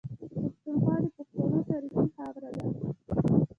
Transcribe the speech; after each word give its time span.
پښتونخوا 0.41 0.95
د 1.03 1.05
پښتنو 1.15 1.59
تاريخي 1.69 2.05
خاوره 2.15 2.49
ده. 2.55 2.65